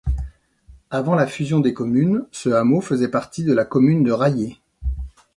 Avant 0.89 1.13
la 1.13 1.27
fusion 1.27 1.59
des 1.59 1.75
communes, 1.75 2.25
ce 2.31 2.49
hameau 2.49 2.81
faisait 2.81 3.07
partie 3.07 3.43
de 3.43 3.53
la 3.53 3.65
commune 3.65 4.03
de 4.03 4.11
Rahier. 4.11 4.59